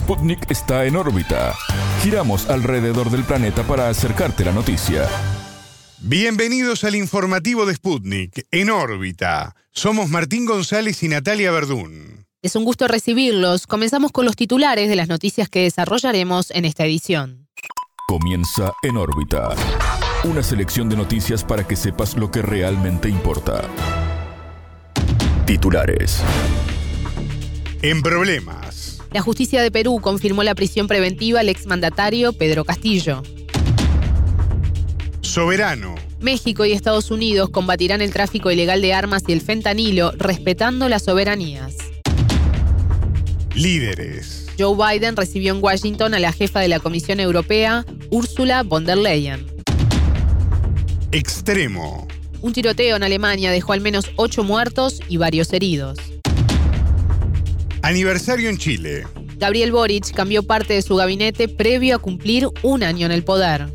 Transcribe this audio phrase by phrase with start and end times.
[0.00, 1.54] Sputnik está en órbita.
[2.02, 5.06] Giramos alrededor del planeta para acercarte la noticia.
[5.98, 9.54] Bienvenidos al informativo de Sputnik, en órbita.
[9.72, 12.26] Somos Martín González y Natalia Verdún.
[12.40, 13.66] Es un gusto recibirlos.
[13.66, 17.46] Comenzamos con los titulares de las noticias que desarrollaremos en esta edición.
[18.08, 19.50] Comienza en órbita.
[20.24, 23.68] Una selección de noticias para que sepas lo que realmente importa.
[25.44, 26.22] Titulares.
[27.82, 28.89] En problemas.
[29.12, 33.22] La justicia de Perú confirmó la prisión preventiva al exmandatario Pedro Castillo.
[35.20, 35.96] Soberano.
[36.20, 41.02] México y Estados Unidos combatirán el tráfico ilegal de armas y el fentanilo respetando las
[41.02, 41.76] soberanías.
[43.54, 44.46] Líderes.
[44.56, 48.98] Joe Biden recibió en Washington a la jefa de la Comisión Europea, Ursula von der
[48.98, 49.44] Leyen.
[51.10, 52.06] Extremo.
[52.42, 55.98] Un tiroteo en Alemania dejó al menos ocho muertos y varios heridos.
[57.82, 59.06] Aniversario en Chile.
[59.38, 63.68] Gabriel Boric cambió parte de su gabinete previo a cumplir un año en el poder.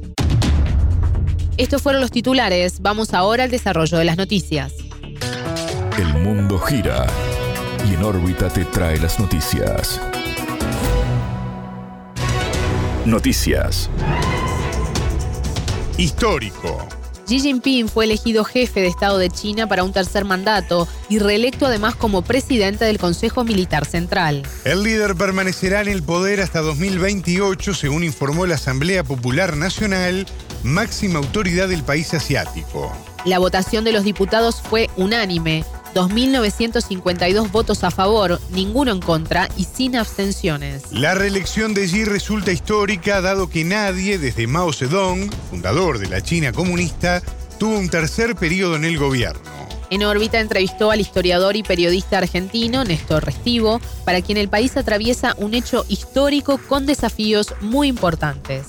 [1.57, 2.81] Estos fueron los titulares.
[2.81, 4.73] Vamos ahora al desarrollo de las noticias.
[5.97, 7.07] El mundo gira
[7.89, 9.99] y en órbita te trae las noticias.
[13.05, 13.89] Noticias.
[15.97, 16.87] Histórico.
[17.25, 21.65] Xi Jinping fue elegido jefe de Estado de China para un tercer mandato y reelecto
[21.65, 24.43] además como presidente del Consejo Militar Central.
[24.63, 30.27] El líder permanecerá en el poder hasta 2028, según informó la Asamblea Popular Nacional,
[30.63, 32.91] máxima autoridad del país asiático.
[33.25, 35.65] La votación de los diputados fue unánime.
[35.95, 40.83] 2.952 votos a favor, ninguno en contra y sin abstenciones.
[40.91, 46.21] La reelección de Xi resulta histórica dado que nadie, desde Mao Zedong, fundador de la
[46.21, 47.23] China comunista,
[47.57, 49.55] tuvo un tercer periodo en el gobierno.
[49.89, 55.33] En órbita entrevistó al historiador y periodista argentino Néstor Restivo, para quien el país atraviesa
[55.37, 58.65] un hecho histórico con desafíos muy importantes.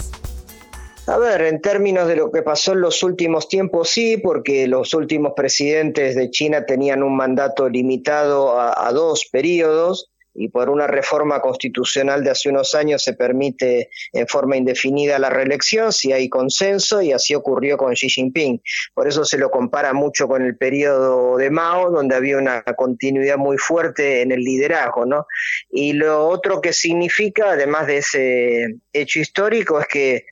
[1.09, 4.93] A ver, en términos de lo que pasó en los últimos tiempos, sí, porque los
[4.93, 11.41] últimos presidentes de China tenían un mandato limitado a, dos periodos y por una reforma
[11.41, 17.01] constitucional de hace unos años se permite en forma indefinida la reelección si hay consenso
[17.01, 18.61] y así ocurrió con Xi Jinping.
[18.93, 23.39] Por eso se lo compara mucho con el periodo de Mao, donde había una continuidad
[23.39, 25.27] muy fuerte en el liderazgo, ¿no?
[25.71, 30.27] Y lo otro que significa, además de ese hecho histórico, es que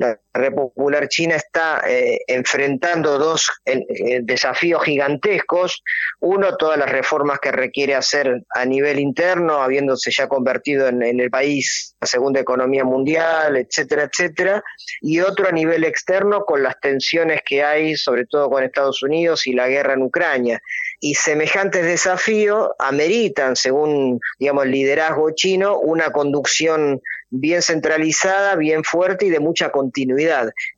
[0.00, 5.82] la República Popular China está eh, enfrentando dos eh, desafíos gigantescos.
[6.20, 11.18] Uno, todas las reformas que requiere hacer a nivel interno, habiéndose ya convertido en, en,
[11.18, 14.62] el país la segunda economía mundial, etcétera, etcétera.
[15.00, 19.46] Y otro a nivel externo, con las tensiones que hay, sobre todo con Estados Unidos
[19.46, 20.62] y la guerra en Ucrania.
[21.00, 29.26] Y semejantes desafíos ameritan, según digamos, el liderazgo chino, una conducción bien centralizada, bien fuerte
[29.26, 30.19] y de mucha continuidad.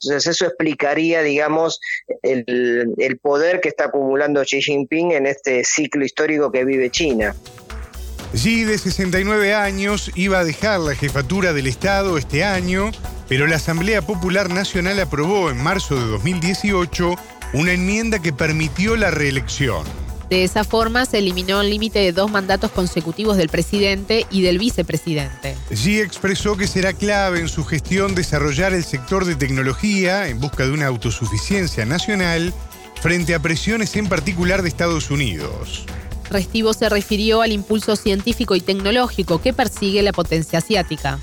[0.00, 1.80] Entonces eso explicaría, digamos,
[2.22, 7.34] el, el poder que está acumulando Xi Jinping en este ciclo histórico que vive China.
[8.34, 12.90] Xi, de 69 años, iba a dejar la jefatura del Estado este año,
[13.28, 17.14] pero la Asamblea Popular Nacional aprobó en marzo de 2018
[17.52, 20.01] una enmienda que permitió la reelección.
[20.32, 24.58] De esa forma se eliminó el límite de dos mandatos consecutivos del presidente y del
[24.58, 25.54] vicepresidente.
[25.68, 30.64] Xi expresó que será clave en su gestión desarrollar el sector de tecnología en busca
[30.64, 32.54] de una autosuficiencia nacional
[33.02, 35.84] frente a presiones en particular de Estados Unidos.
[36.30, 41.18] Restivo se refirió al impulso científico y tecnológico que persigue la potencia asiática.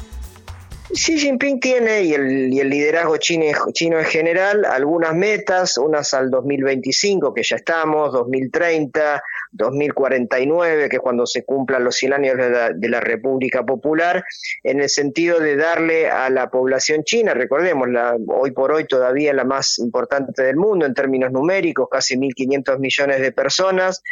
[0.91, 6.13] Xi Jinping tiene, y el, y el liderazgo chino, chino, en general, algunas metas, unas
[6.13, 12.37] al 2025, que ya estamos, 2030, 2049, que es cuando se cumplan los 100 años
[12.37, 14.23] de la, de la, República Popular,
[14.63, 19.33] en el sentido de darle a la población china, recordemos, la, hoy por hoy todavía
[19.33, 24.03] la más importante del mundo en términos numéricos, casi 1.500 millones de personas,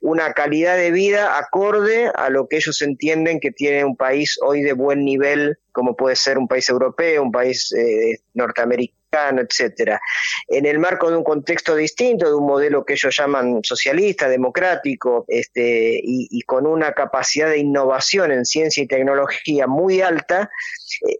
[0.00, 4.62] una calidad de vida acorde a lo que ellos entienden que tiene un país hoy
[4.62, 8.96] de buen nivel como puede ser un país europeo, un país eh, norteamericano,
[9.38, 10.00] etcétera.
[10.48, 15.24] En el marco de un contexto distinto, de un modelo que ellos llaman socialista, democrático,
[15.28, 20.50] este, y, y con una capacidad de innovación en ciencia y tecnología muy alta,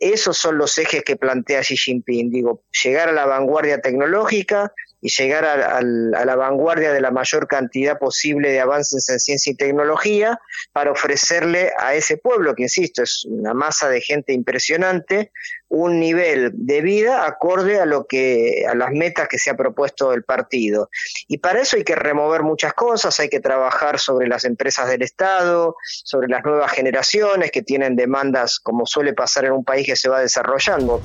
[0.01, 5.11] esos son los ejes que plantea Xi Jinping, digo, llegar a la vanguardia tecnológica, y
[5.11, 10.41] llegar a, la vanguardia de la mayor cantidad posible de avances en ciencia y tecnología
[10.73, 15.33] para ofrecerle a ese pueblo, que insisto, es una masa de gente impresionante,
[15.69, 20.13] un nivel de vida acorde a lo que a las metas que se ha propuesto
[20.13, 20.91] el partido.
[21.29, 25.03] Y para eso hay que remover muchas cosas, hay que trabajar sobre las empresas del
[25.03, 29.97] Estado, sobre las nuevas generaciones que tienen demandas como suele pasar en un país que
[29.97, 31.03] se va desarrollando.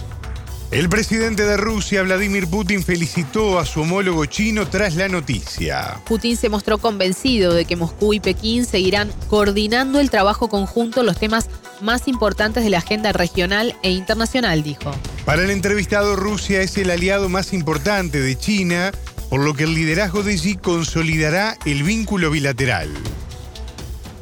[0.72, 6.00] El presidente de Rusia, Vladimir Putin, felicitó a su homólogo chino tras la noticia.
[6.06, 11.08] Putin se mostró convencido de que Moscú y Pekín seguirán coordinando el trabajo conjunto en
[11.08, 11.50] los temas
[11.82, 14.96] más importantes de la agenda regional e internacional, dijo.
[15.26, 18.92] Para el entrevistado, Rusia es el aliado más importante de China,
[19.30, 22.90] por lo que el liderazgo de Xi consolidará el vínculo bilateral.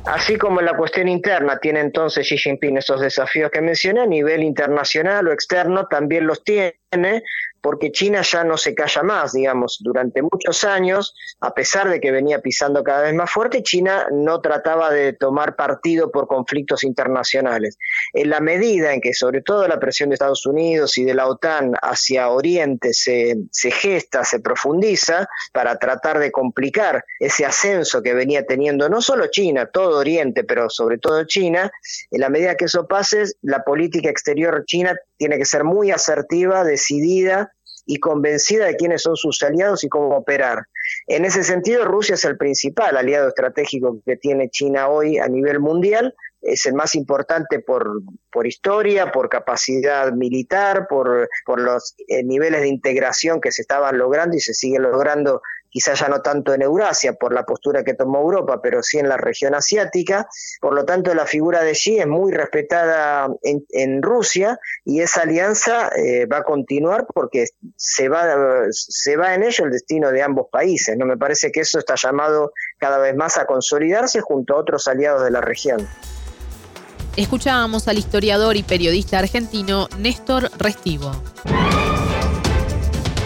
[0.05, 4.43] Así como la cuestión interna tiene entonces Xi Jinping esos desafíos que mencioné, a nivel
[4.43, 7.23] internacional o externo también los tiene
[7.61, 12.11] porque China ya no se calla más, digamos, durante muchos años, a pesar de que
[12.11, 17.77] venía pisando cada vez más fuerte, China no trataba de tomar partido por conflictos internacionales.
[18.13, 21.27] En la medida en que sobre todo la presión de Estados Unidos y de la
[21.27, 23.35] OTAN hacia Oriente se,
[23.71, 29.67] gesta, se profundiza, para tratar de complicar ese ascenso que venía teniendo no solo China,
[29.67, 31.71] todo Oriente, pero sobre todo China,
[32.11, 36.63] en la medida que eso pase, la política exterior china tiene que ser muy asertiva,
[36.63, 37.51] decidida
[37.85, 40.63] y convencida de quiénes son sus aliados y cómo operar.
[41.07, 45.59] En ese sentido, Rusia es el principal aliado estratégico que tiene China hoy a nivel
[45.59, 48.01] mundial, es el más importante por,
[48.31, 53.97] por historia, por capacidad militar, por, por los eh, niveles de integración que se estaban
[53.97, 57.93] logrando y se siguen logrando quizás ya no tanto en Eurasia por la postura que
[57.93, 60.27] tomó Europa, pero sí en la región asiática.
[60.59, 65.89] Por lo tanto, la figura de Xi es muy respetada en, Rusia y esa alianza
[65.89, 67.45] eh, va a continuar porque
[67.75, 70.95] se va, se va en ello el destino de ambos países.
[70.97, 71.05] ¿no?
[71.05, 75.23] Me parece que eso está llamado cada vez más a consolidarse junto a otros aliados
[75.23, 75.87] de la región.
[77.15, 81.11] Escuchábamos al historiador y periodista argentino Néstor Restivo.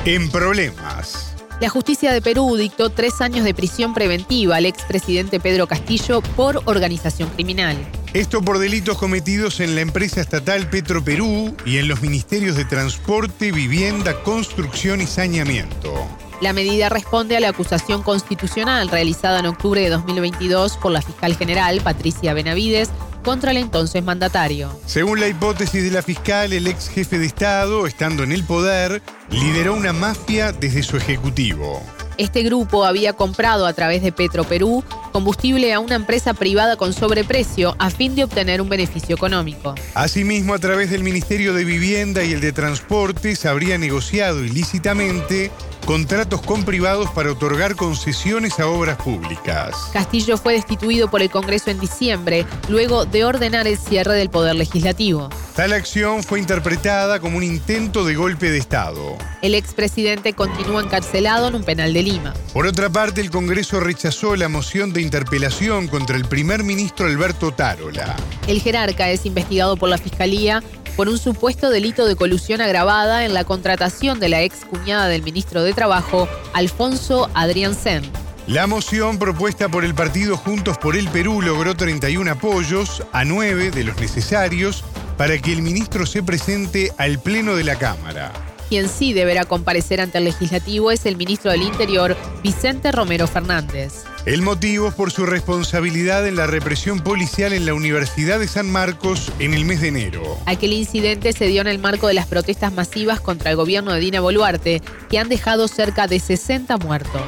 [0.06, 1.32] En problemas.
[1.59, 6.61] La justicia de Perú dictó tres años de prisión preventiva al expresidente Pedro Castillo por
[6.65, 7.77] organización criminal.
[8.13, 12.65] Esto por delitos cometidos en la empresa estatal Petro Perú y en los ministerios de
[12.65, 15.94] Transporte, Vivienda, Construcción y Saneamiento.
[16.41, 21.35] La medida responde a la acusación constitucional realizada en octubre de 2022 por la fiscal
[21.38, 22.89] general Patricia Benavides
[23.24, 24.78] contra el entonces mandatario.
[24.86, 29.02] Según la hipótesis de la fiscal, el ex jefe de Estado, estando en el poder,
[29.30, 31.81] lideró una mafia desde su ejecutivo.
[32.18, 36.94] Este grupo había comprado a través de Petro Perú combustible a una empresa privada con
[36.94, 39.74] sobreprecio a fin de obtener un beneficio económico.
[39.96, 45.52] Asimismo, a través del Ministerio de Vivienda y el de Transporte se habría negociado ilícitamente
[45.85, 49.75] contratos con privados para otorgar concesiones a obras públicas.
[49.91, 54.56] Castillo fue destituido por el Congreso en diciembre, luego de ordenar el cierre del Poder
[54.56, 55.30] Legislativo.
[55.56, 59.18] Tal acción fue interpretada como un intento de golpe de Estado.
[59.41, 62.33] El expresidente continúa encarcelado en un penal de Lima.
[62.53, 67.51] Por otra parte, el Congreso rechazó la moción de interpelación contra el primer ministro Alberto
[67.51, 68.15] Tarola.
[68.47, 70.63] El jerarca es investigado por la Fiscalía
[70.95, 75.24] por un supuesto delito de colusión agravada en la contratación de la ex cuñada del
[75.24, 78.04] ministro de Trabajo, Alfonso Adrián Sen.
[78.48, 83.72] La moción propuesta por el partido Juntos por el Perú logró 31 apoyos a 9
[83.72, 84.84] de los necesarios
[85.18, 88.34] para que el ministro se presente al Pleno de la Cámara.
[88.68, 94.04] Quien sí deberá comparecer ante el legislativo es el ministro del Interior, Vicente Romero Fernández.
[94.25, 98.72] El motivo es por su responsabilidad en la represión policial en la Universidad de San
[98.72, 100.38] Marcos en el mes de enero.
[100.46, 104.00] Aquel incidente se dio en el marco de las protestas masivas contra el gobierno de
[104.00, 107.22] Dina Boluarte, que han dejado cerca de 60 muertos.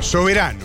[0.00, 0.64] Soberano.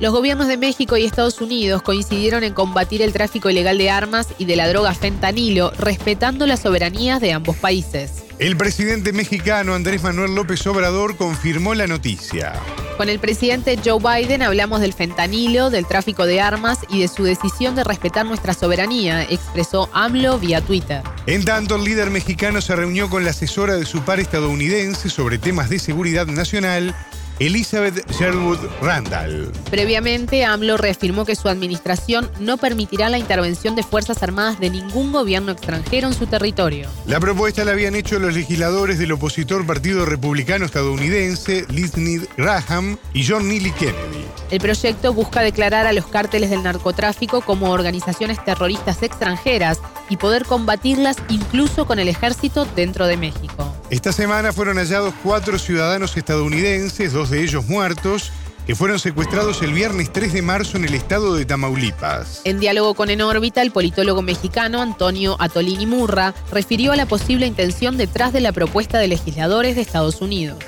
[0.00, 4.26] Los gobiernos de México y Estados Unidos coincidieron en combatir el tráfico ilegal de armas
[4.38, 8.24] y de la droga fentanilo, respetando las soberanías de ambos países.
[8.40, 12.54] El presidente mexicano Andrés Manuel López Obrador confirmó la noticia.
[12.98, 17.22] Con el presidente Joe Biden hablamos del fentanilo, del tráfico de armas y de su
[17.22, 21.02] decisión de respetar nuestra soberanía, expresó AMLO vía Twitter.
[21.26, 25.38] En tanto, el líder mexicano se reunió con la asesora de su par estadounidense sobre
[25.38, 26.92] temas de seguridad nacional
[27.40, 29.52] Elizabeth Sherwood Randall.
[29.70, 35.12] Previamente, AMLO reafirmó que su administración no permitirá la intervención de Fuerzas Armadas de ningún
[35.12, 36.88] gobierno extranjero en su territorio.
[37.06, 43.26] La propuesta la habían hecho los legisladores del opositor Partido Republicano estadounidense, Lindsey Graham y
[43.26, 44.24] John Neely Kennedy.
[44.50, 49.78] El proyecto busca declarar a los cárteles del narcotráfico como organizaciones terroristas extranjeras
[50.08, 53.74] y poder combatirlas incluso con el ejército dentro de México.
[53.90, 58.32] Esta semana fueron hallados cuatro ciudadanos estadounidenses, dos de ellos muertos,
[58.66, 62.42] que fueron secuestrados el viernes 3 de marzo en el estado de Tamaulipas.
[62.44, 67.46] En diálogo con En órbita, el politólogo mexicano Antonio Atolini Murra refirió a la posible
[67.46, 70.58] intención detrás de la propuesta de legisladores de Estados Unidos.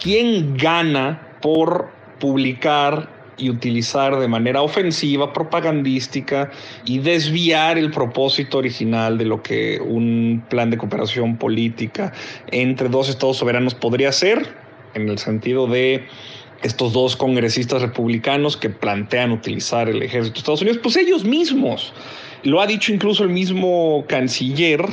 [0.00, 1.88] ¿Quién gana por
[2.18, 6.50] publicar y utilizar de manera ofensiva, propagandística
[6.84, 12.12] y desviar el propósito original de lo que un plan de cooperación política
[12.50, 14.63] entre dos estados soberanos podría ser,
[14.94, 16.04] en el sentido de
[16.62, 21.92] estos dos congresistas republicanos que plantean utilizar el ejército de Estados Unidos, pues ellos mismos.
[22.42, 24.84] Lo ha dicho incluso el mismo canciller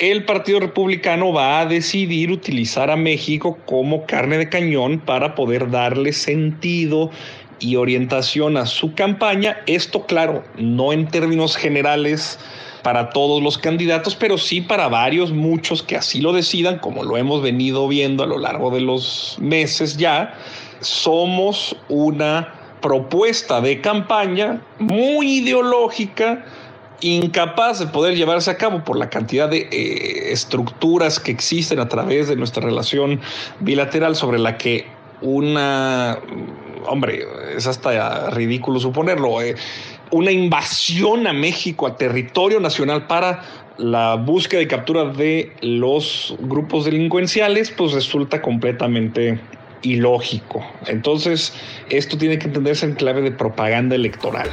[0.00, 5.70] el Partido Republicano va a decidir utilizar a México como carne de cañón para poder
[5.70, 7.10] darle sentido
[7.58, 9.58] y orientación a su campaña.
[9.66, 12.38] Esto, claro, no en términos generales
[12.82, 17.16] para todos los candidatos, pero sí para varios, muchos que así lo decidan, como lo
[17.16, 20.34] hemos venido viendo a lo largo de los meses ya.
[20.80, 26.44] Somos una propuesta de campaña muy ideológica,
[27.00, 31.88] incapaz de poder llevarse a cabo por la cantidad de eh, estructuras que existen a
[31.88, 33.20] través de nuestra relación
[33.60, 34.86] bilateral sobre la que
[35.22, 36.18] una,
[36.86, 37.24] hombre,
[37.56, 39.54] es hasta ridículo suponerlo, eh,
[40.10, 43.42] una invasión a México, a territorio nacional para
[43.78, 49.40] la búsqueda y captura de los grupos delincuenciales, pues resulta completamente
[49.82, 50.64] ilógico.
[50.86, 51.54] Entonces,
[51.88, 54.50] esto tiene que entenderse en clave de propaganda electoral.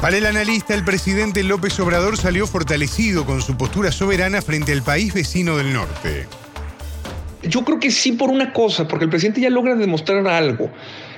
[0.00, 4.82] Para el analista, el presidente López Obrador salió fortalecido con su postura soberana frente al
[4.82, 6.26] país vecino del norte.
[7.42, 10.70] Yo creo que sí por una cosa, porque el presidente ya logra demostrar algo.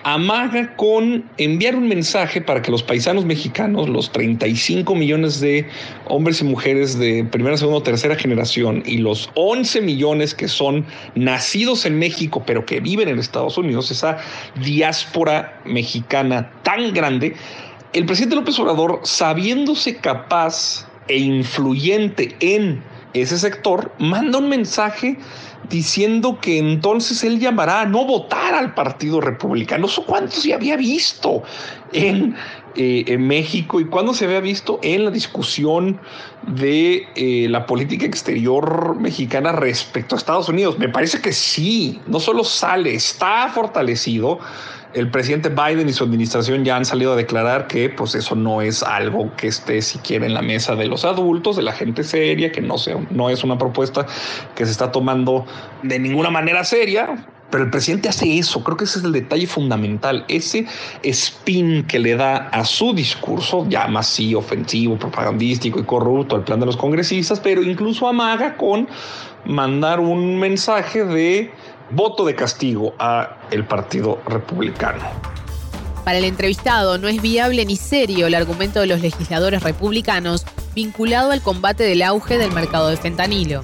[0.08, 5.66] Amaga con enviar un mensaje para que los paisanos mexicanos, los 35 millones de
[6.06, 10.86] hombres y mujeres de primera, segunda o tercera generación y los 11 millones que son
[11.16, 14.18] nacidos en México pero que viven en Estados Unidos, esa
[14.62, 17.34] diáspora mexicana tan grande,
[17.92, 22.80] el presidente López Obrador, sabiéndose capaz e influyente en
[23.22, 25.18] ese sector, manda un mensaje
[25.68, 29.86] diciendo que entonces él llamará a no votar al Partido Republicano.
[29.86, 31.42] ¿Eso cuánto se había visto
[31.92, 32.36] en,
[32.76, 36.00] eh, en México y cuándo se había visto en la discusión
[36.46, 40.78] de eh, la política exterior mexicana respecto a Estados Unidos?
[40.78, 44.38] Me parece que sí, no solo sale, está fortalecido
[44.96, 48.62] el presidente Biden y su administración ya han salido a declarar que pues eso no
[48.62, 52.50] es algo que esté siquiera en la mesa de los adultos, de la gente seria,
[52.50, 54.06] que no, sea, no es una propuesta
[54.54, 55.44] que se está tomando
[55.82, 57.26] de ninguna manera seria.
[57.50, 60.66] Pero el presidente hace eso, creo que ese es el detalle fundamental, ese
[61.04, 66.58] spin que le da a su discurso, llama así ofensivo, propagandístico y corrupto al plan
[66.58, 68.88] de los congresistas, pero incluso amaga con
[69.44, 71.52] mandar un mensaje de
[71.90, 75.04] voto de castigo a el Partido Republicano.
[76.04, 81.32] Para el entrevistado no es viable ni serio el argumento de los legisladores republicanos vinculado
[81.32, 83.62] al combate del auge del mercado de fentanilo.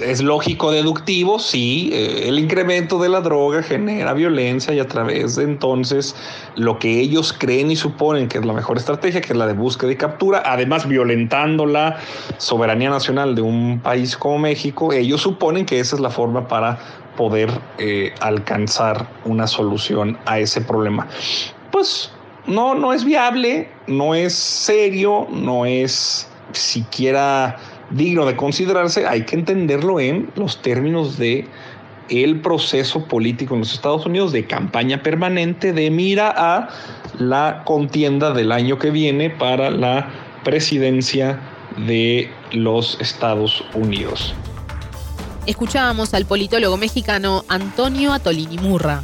[0.00, 5.36] Es lógico deductivo, sí, eh, el incremento de la droga genera violencia y a través
[5.36, 6.16] de entonces
[6.56, 9.52] lo que ellos creen y suponen que es la mejor estrategia, que es la de
[9.52, 11.98] búsqueda y captura, además violentando la
[12.38, 16.78] soberanía nacional de un país como México, ellos suponen que esa es la forma para
[17.20, 21.06] poder eh, alcanzar una solución a ese problema.
[21.70, 22.10] Pues
[22.46, 27.58] no, no es viable, no es serio, no es siquiera
[27.90, 31.46] digno de considerarse, hay que entenderlo en los términos de
[32.08, 36.70] el proceso político en los Estados Unidos de campaña permanente de mira a
[37.18, 40.08] la contienda del año que viene para la
[40.42, 41.38] presidencia
[41.86, 44.34] de los Estados Unidos.
[45.46, 49.02] Escuchábamos al politólogo mexicano Antonio Atolini Murra.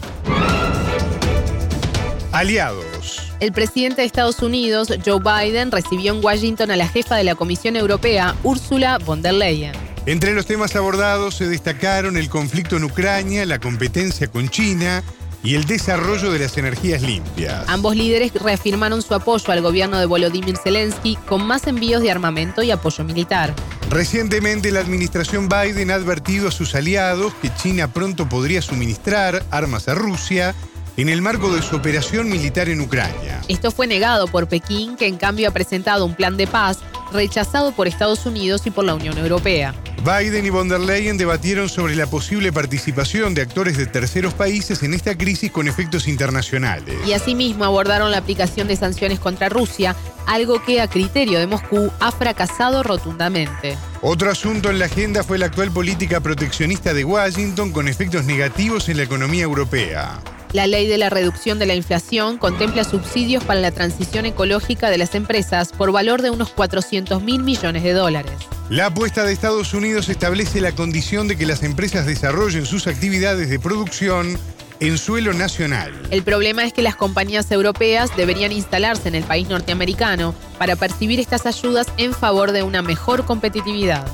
[2.33, 3.23] Aliados.
[3.41, 7.35] El presidente de Estados Unidos, Joe Biden, recibió en Washington a la jefa de la
[7.35, 9.73] Comisión Europea, Ursula von der Leyen.
[10.05, 15.03] Entre los temas abordados se destacaron el conflicto en Ucrania, la competencia con China
[15.47, 17.63] y el desarrollo de las energías limpias.
[17.69, 22.65] Ambos líderes reafirmaron su apoyo al gobierno de Volodymyr Zelensky con más envíos de armamento
[22.65, 23.55] y apoyo militar.
[23.89, 29.87] Recientemente la administración Biden ha advertido a sus aliados que China pronto podría suministrar armas
[29.87, 30.57] a Rusia
[30.97, 33.41] en el marco de su operación militar en Ucrania.
[33.49, 36.79] Esto fue negado por Pekín, que en cambio ha presentado un plan de paz
[37.13, 39.75] rechazado por Estados Unidos y por la Unión Europea.
[40.05, 44.83] Biden y von der Leyen debatieron sobre la posible participación de actores de terceros países
[44.83, 46.97] en esta crisis con efectos internacionales.
[47.07, 51.91] Y asimismo abordaron la aplicación de sanciones contra Rusia, algo que a criterio de Moscú
[51.99, 53.77] ha fracasado rotundamente.
[54.03, 58.89] Otro asunto en la agenda fue la actual política proteccionista de Washington con efectos negativos
[58.89, 60.21] en la economía europea.
[60.53, 64.99] La ley de la reducción de la inflación contempla subsidios para la transición ecológica de
[64.99, 68.33] las empresas por valor de unos 400 mil millones de dólares.
[68.71, 73.49] La apuesta de Estados Unidos establece la condición de que las empresas desarrollen sus actividades
[73.49, 74.39] de producción
[74.81, 75.93] en suelo nacional.
[76.11, 81.21] El problema es que las compañías europeas deberían instalarse en el país norteamericano para percibir
[81.21, 84.07] estas ayudas en favor de una mejor competitividad.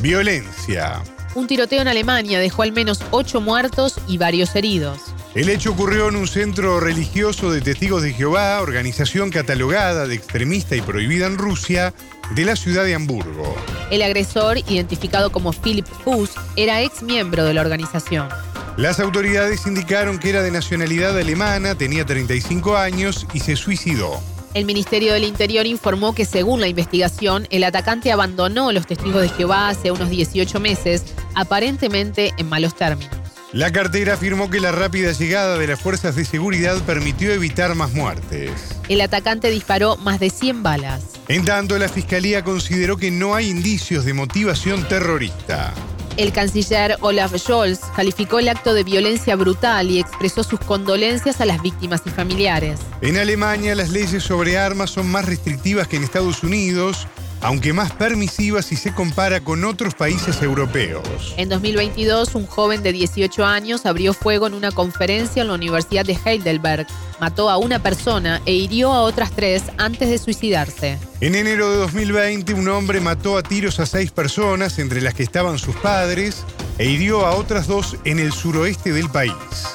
[0.00, 1.02] Violencia.
[1.34, 4.98] Un tiroteo en Alemania dejó al menos ocho muertos y varios heridos.
[5.34, 10.76] El hecho ocurrió en un centro religioso de testigos de Jehová, organización catalogada de extremista
[10.76, 11.94] y prohibida en Rusia,
[12.34, 13.56] de la ciudad de Hamburgo.
[13.90, 18.28] El agresor, identificado como Philip Fuss, era ex miembro de la organización.
[18.76, 24.20] Las autoridades indicaron que era de nacionalidad alemana, tenía 35 años y se suicidó.
[24.54, 29.30] El Ministerio del Interior informó que según la investigación, el atacante abandonó los testigos de
[29.30, 31.04] Jehová hace unos 18 meses,
[31.34, 33.10] aparentemente en malos términos.
[33.52, 37.92] La cartera afirmó que la rápida llegada de las fuerzas de seguridad permitió evitar más
[37.92, 38.50] muertes.
[38.88, 41.02] El atacante disparó más de 100 balas.
[41.28, 45.72] En tanto, la fiscalía consideró que no hay indicios de motivación terrorista.
[46.18, 51.46] El canciller Olaf Scholz calificó el acto de violencia brutal y expresó sus condolencias a
[51.46, 52.80] las víctimas y familiares.
[53.00, 57.06] En Alemania las leyes sobre armas son más restrictivas que en Estados Unidos
[57.42, 61.34] aunque más permisiva si se compara con otros países europeos.
[61.36, 66.04] En 2022, un joven de 18 años abrió fuego en una conferencia en la Universidad
[66.04, 66.86] de Heidelberg,
[67.20, 70.98] mató a una persona e hirió a otras tres antes de suicidarse.
[71.20, 75.22] En enero de 2020, un hombre mató a tiros a seis personas, entre las que
[75.22, 76.44] estaban sus padres,
[76.78, 79.32] e hirió a otras dos en el suroeste del país.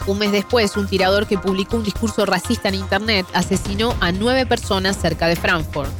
[0.07, 4.45] Un mes después, un tirador que publicó un discurso racista en Internet asesinó a nueve
[4.45, 5.91] personas cerca de Frankfurt.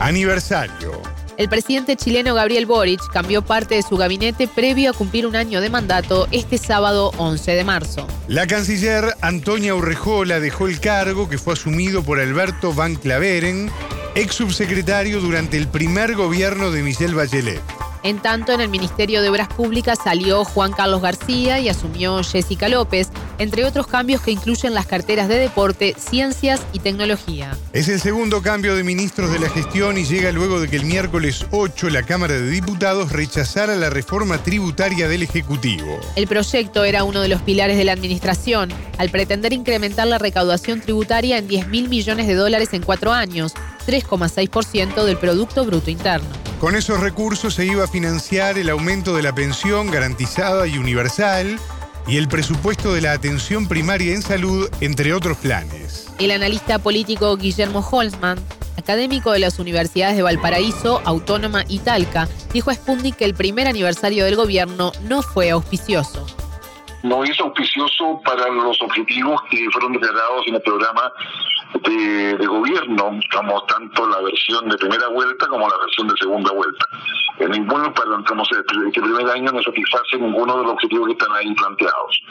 [0.00, 0.92] Aniversario.
[1.36, 5.60] El presidente chileno Gabriel Boric cambió parte de su gabinete previo a cumplir un año
[5.60, 8.06] de mandato este sábado 11 de marzo.
[8.26, 13.70] La canciller Antonia Urrejola dejó el cargo que fue asumido por Alberto Van Claveren,
[14.14, 17.60] ex subsecretario durante el primer gobierno de Michelle Bachelet.
[18.02, 22.70] En tanto, en el Ministerio de Obras Públicas salió Juan Carlos García y asumió Jessica
[22.70, 23.10] López,
[23.40, 27.56] entre otros cambios que incluyen las carteras de deporte, ciencias y tecnología.
[27.72, 30.84] Es el segundo cambio de ministros de la gestión y llega luego de que el
[30.84, 35.98] miércoles 8 la Cámara de Diputados rechazara la reforma tributaria del Ejecutivo.
[36.16, 40.82] El proyecto era uno de los pilares de la administración, al pretender incrementar la recaudación
[40.82, 43.54] tributaria en 10 mil millones de dólares en cuatro años,
[43.86, 46.28] 3,6% del Producto Bruto Interno.
[46.60, 51.58] Con esos recursos se iba a financiar el aumento de la pensión garantizada y universal
[52.10, 56.12] y el presupuesto de la atención primaria en salud, entre otros planes.
[56.18, 58.36] El analista político Guillermo Holzman,
[58.76, 63.68] académico de las universidades de Valparaíso, Autónoma y Talca, dijo a Sputnik que el primer
[63.68, 66.26] aniversario del gobierno no fue auspicioso
[67.02, 71.12] no es auspicioso para los objetivos que fueron declarados en el programa
[71.82, 76.86] de, gobierno, como tanto la versión de primera vuelta como la versión de segunda vuelta.
[77.40, 81.54] En ninguno, para este primer año no satisface ninguno de los objetivos que están ahí
[81.54, 82.22] planteados.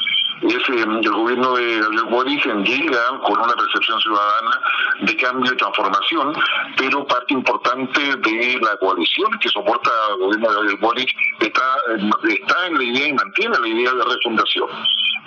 [0.43, 4.61] Es el gobierno de Gabriel Boric llega con una percepción ciudadana
[5.01, 6.33] de cambio y transformación,
[6.77, 11.09] pero parte importante de la coalición que soporta al gobierno de Gabriel Boric
[11.41, 14.67] está en la idea y mantiene la idea de refundación.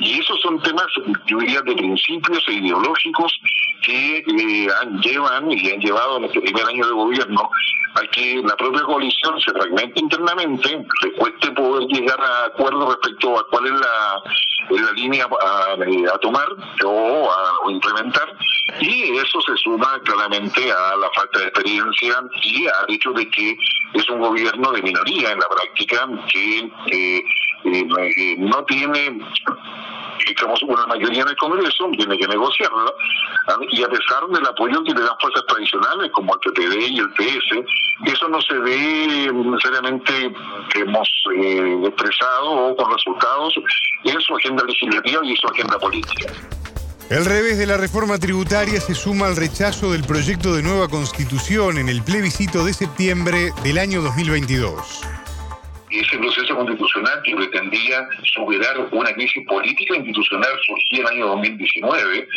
[0.05, 0.87] Y esos son temas,
[1.27, 3.33] yo diría, de principios e ideológicos
[3.83, 4.69] que eh,
[5.01, 7.51] llevan y han llevado en este primer año de gobierno
[7.95, 13.39] a que la propia coalición se fragmente internamente, le cueste poder llegar a acuerdos respecto
[13.39, 14.23] a cuál es la,
[14.71, 16.49] la línea a, tomar
[16.85, 18.37] o a implementar,
[18.81, 23.57] y eso se suma claramente a la falta de experiencia y al hecho de que
[23.95, 27.25] es un gobierno de minoría en la práctica que eh,
[27.65, 29.19] eh, no tiene
[30.27, 32.93] digamos, una mayoría en el Congreso, tiene que negociarla,
[33.49, 33.57] ¿ah?
[33.71, 37.11] y a pesar del apoyo que le dan fuerzas tradicionales como el PPD y el
[37.11, 40.33] PS, eso no se ve necesariamente
[40.75, 43.55] hemos eh, expresado o con resultados
[44.05, 46.33] en su agenda legislativa y en su agenda política.
[47.11, 51.77] El revés de la reforma tributaria se suma al rechazo del proyecto de nueva constitución
[51.77, 55.22] en el plebiscito de septiembre del año 2022
[56.01, 62.29] ese proceso constitucional que pretendía superar una crisis política institucional surgía en el año 2019,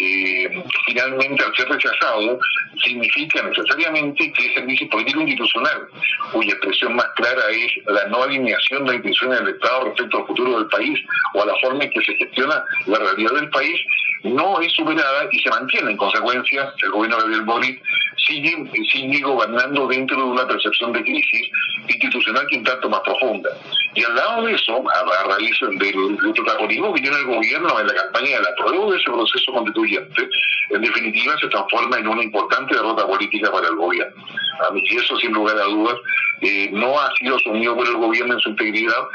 [0.00, 2.38] eh, finalmente al ser rechazado,
[2.82, 5.88] significa necesariamente que esa crisis política institucional,
[6.32, 10.26] cuya expresión más clara es la no alineación de las intenciones del Estado respecto al
[10.26, 10.98] futuro del país
[11.34, 13.80] o a la forma en que se gestiona la realidad del país,
[14.24, 15.92] no es superada y se mantiene.
[15.92, 17.82] En consecuencia, el gobierno de Gabriel Boric
[18.26, 21.50] sigue, sigue gobernando dentro de una percepción de crisis
[21.88, 23.50] institucional que un tanto más profunda.
[23.94, 27.94] Y al lado de eso, a, raíz del, protagonismo que tiene el gobierno en la
[27.94, 30.28] campaña de la prueba de ese proceso constituyente,
[30.70, 34.24] en definitiva se transforma en una importante derrota política para el gobierno.
[34.60, 35.96] A y eso, sin lugar a dudas,
[36.40, 39.08] eh, no ha sido asumido por el gobierno en su integridad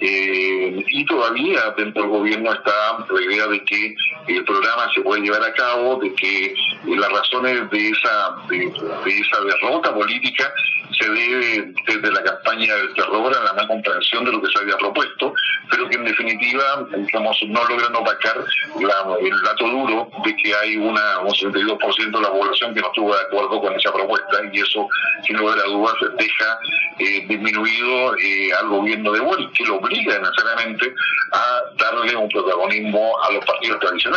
[0.00, 3.94] eh, y todavía dentro del gobierno está la idea de que
[4.34, 6.54] el programa se puede llevar a cabo, de que
[6.86, 10.52] las razones de esa, de, esa derrota política
[10.98, 14.58] se debe desde la campaña del terror a la no comprensión de lo que se
[14.58, 15.34] había propuesto,
[15.70, 18.36] pero que en definitiva digamos, no logran opacar
[18.76, 23.14] el dato duro de que hay una, un 62% de la población que no estuvo
[23.14, 24.88] de acuerdo con esa propuesta y eso,
[25.26, 26.58] sin lugar a dudas, deja
[26.98, 30.94] eh, disminuido eh, al gobierno de Boris, que lo obliga necesariamente
[31.32, 34.15] a darle un protagonismo a los partidos tradicionales.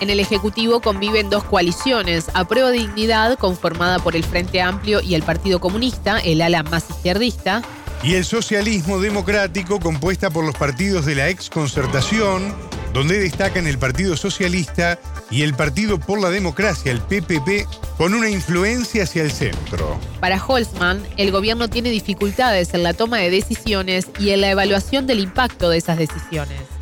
[0.00, 5.00] En el Ejecutivo conviven dos coaliciones, a prueba de dignidad, conformada por el Frente Amplio
[5.00, 7.62] y el Partido Comunista, el ala más izquierdista,
[8.02, 12.54] y el socialismo democrático, compuesta por los partidos de la exconcertación,
[12.92, 14.98] donde destacan el Partido Socialista
[15.30, 19.98] y el Partido por la Democracia, el PPP, con una influencia hacia el centro.
[20.20, 25.06] Para Holzman, el gobierno tiene dificultades en la toma de decisiones y en la evaluación
[25.06, 26.75] del impacto de esas decisiones.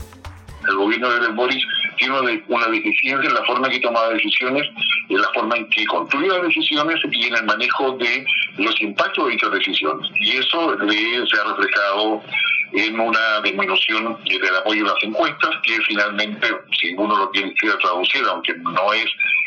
[0.68, 1.64] El gobierno de Boris
[1.96, 4.68] tiene una deficiencia en la forma en que toma decisiones,
[5.08, 8.24] en la forma en que construye las decisiones y en el manejo de
[8.58, 10.10] los impactos de dichas decisiones.
[10.20, 12.22] Y eso se ha reflejado
[12.72, 16.48] en una disminución del apoyo a las encuestas, que finalmente,
[16.80, 19.06] si uno lo quiere traducir, aunque no es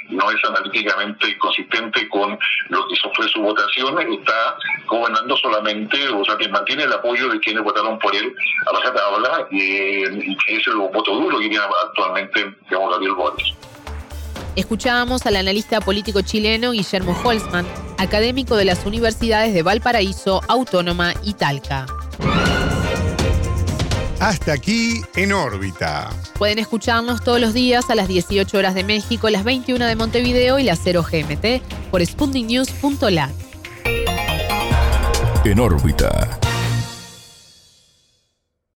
[0.10, 2.38] no es analíticamente consistente con
[2.70, 7.40] lo que fue su votación, está gobernando solamente, o sea, que mantiene el apoyo de
[7.40, 8.34] quienes votaron por él
[8.68, 13.56] a baja tabla y, que es el voto duro que tiene actualmente, digamos, Gabriel Boric.
[14.56, 17.68] Escuchábamos al analista político chileno Guillermo Holzman,
[18.00, 21.86] académico de las universidades de Valparaíso, Autónoma y Talca.
[24.20, 26.10] Hasta aquí en órbita.
[26.38, 30.58] Pueden escucharnos todos los días a las 18 horas de México, las 21 de Montevideo
[30.58, 33.32] y las 0 GMT por sputniknews.lat.
[35.46, 36.47] En órbita.